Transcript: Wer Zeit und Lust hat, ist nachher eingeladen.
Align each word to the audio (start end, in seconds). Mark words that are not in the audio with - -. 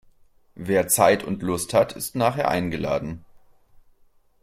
Wer 0.55 0.87
Zeit 0.87 1.23
und 1.23 1.43
Lust 1.43 1.75
hat, 1.75 1.93
ist 1.93 2.15
nachher 2.15 2.47
eingeladen. 2.47 3.23